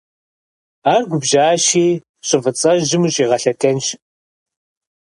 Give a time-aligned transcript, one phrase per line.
[0.93, 1.87] Ар губжьащи
[2.27, 3.87] щӀы фӀыцӀэжьым ущӀигъэлъэдэнщ.